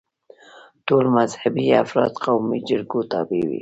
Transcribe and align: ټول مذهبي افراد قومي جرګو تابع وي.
ټول 0.87 1.05
مذهبي 1.17 1.65
افراد 1.83 2.13
قومي 2.23 2.59
جرګو 2.69 2.99
تابع 3.11 3.41
وي. 3.49 3.59